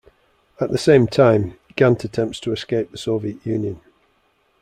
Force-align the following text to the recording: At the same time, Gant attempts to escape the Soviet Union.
At 0.59 0.71
the 0.71 0.79
same 0.79 1.05
time, 1.05 1.59
Gant 1.75 2.03
attempts 2.03 2.39
to 2.39 2.51
escape 2.51 2.89
the 2.89 2.97
Soviet 2.97 3.45
Union. 3.45 3.81